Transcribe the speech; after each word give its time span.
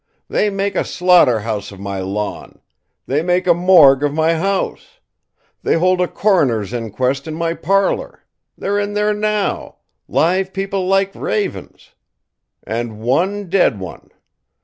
They 0.29 0.49
make 0.49 0.73
a 0.75 0.83
slaughter 0.83 1.41
house 1.41 1.71
of 1.71 1.79
my 1.79 1.99
lawn. 1.99 2.59
They 3.05 3.21
make 3.21 3.45
a 3.45 3.53
morgue 3.53 4.01
of 4.03 4.15
my 4.15 4.33
house. 4.33 4.99
They 5.61 5.75
hold 5.75 6.01
a 6.01 6.07
coroner's 6.07 6.73
inquest 6.73 7.27
in 7.27 7.35
my 7.35 7.53
parlour. 7.53 8.23
They're 8.57 8.79
in 8.79 8.93
there 8.93 9.13
now 9.13 9.75
live 10.07 10.53
people 10.53 10.87
like 10.87 11.13
ravens, 11.13 11.91
and 12.65 12.99
one 12.99 13.47
dead 13.47 13.79
one. 13.79 14.09